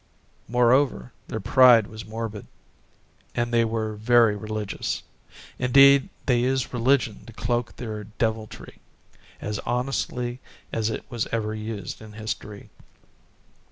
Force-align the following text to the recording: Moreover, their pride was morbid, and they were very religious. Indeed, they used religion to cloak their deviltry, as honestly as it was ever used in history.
Moreover, 0.47 1.11
their 1.27 1.39
pride 1.39 1.85
was 1.85 2.07
morbid, 2.07 2.47
and 3.35 3.53
they 3.53 3.63
were 3.63 3.93
very 3.97 4.35
religious. 4.35 5.03
Indeed, 5.59 6.09
they 6.25 6.39
used 6.39 6.73
religion 6.73 7.23
to 7.27 7.33
cloak 7.33 7.75
their 7.75 8.05
deviltry, 8.05 8.79
as 9.39 9.59
honestly 9.59 10.39
as 10.73 10.89
it 10.89 11.05
was 11.11 11.27
ever 11.31 11.53
used 11.53 12.01
in 12.01 12.13
history. 12.13 12.71